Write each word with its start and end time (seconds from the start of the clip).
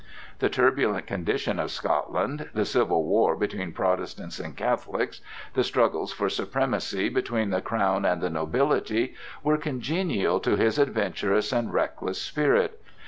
The 0.39 0.49
turbulent 0.49 1.05
condition 1.05 1.59
of 1.59 1.69
Scotland, 1.69 2.49
the 2.55 2.65
civil 2.65 3.03
war 3.05 3.35
between 3.35 3.71
Protestants 3.71 4.39
and 4.39 4.57
Catholics, 4.57 5.21
the 5.53 5.63
struggles 5.63 6.11
for 6.11 6.27
supremacy 6.27 7.07
between 7.07 7.51
the 7.51 7.61
crown 7.61 8.03
and 8.03 8.19
the 8.19 8.31
nobility, 8.31 9.13
were 9.43 9.59
congenial 9.59 10.39
to 10.39 10.55
his 10.55 10.79
adventurous 10.79 11.53
and 11.53 11.71
reckless 11.71 12.19
spirit. 12.19 12.81